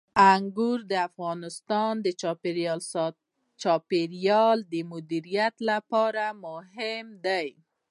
[0.31, 2.07] انګور د افغانستان د
[3.61, 7.47] چاپیریال د مدیریت لپاره مهم دي.